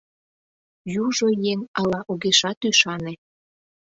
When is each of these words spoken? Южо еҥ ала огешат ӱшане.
Южо 1.03 1.27
еҥ 1.51 1.59
ала 1.79 1.99
огешат 2.11 2.59
ӱшане. 2.69 3.13